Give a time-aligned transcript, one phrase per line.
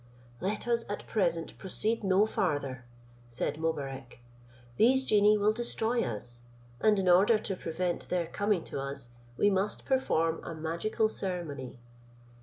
[0.39, 2.85] "Let us at present proceed no farther,"
[3.29, 4.19] said Mobarec,
[4.77, 6.41] "these genii will destroy us:
[6.79, 11.77] and in order to prevent their coming to us, we must perform a magical ceremony."